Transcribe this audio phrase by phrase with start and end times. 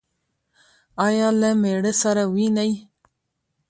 [1.07, 2.71] ایا له میړه سره وینئ؟